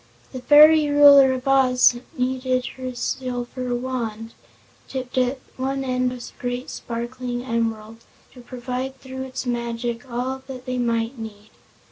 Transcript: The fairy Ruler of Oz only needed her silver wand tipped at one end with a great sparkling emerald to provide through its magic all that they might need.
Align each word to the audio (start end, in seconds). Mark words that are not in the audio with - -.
The 0.31 0.41
fairy 0.41 0.89
Ruler 0.89 1.31
of 1.33 1.47
Oz 1.47 1.93
only 1.93 2.05
needed 2.33 2.65
her 2.77 2.95
silver 2.95 3.75
wand 3.75 4.33
tipped 4.87 5.15
at 5.19 5.37
one 5.57 5.83
end 5.83 6.11
with 6.11 6.31
a 6.35 6.41
great 6.41 6.71
sparkling 6.71 7.43
emerald 7.43 8.03
to 8.33 8.41
provide 8.41 8.99
through 8.99 9.21
its 9.21 9.45
magic 9.45 10.09
all 10.09 10.41
that 10.47 10.65
they 10.65 10.79
might 10.79 11.19
need. 11.19 11.51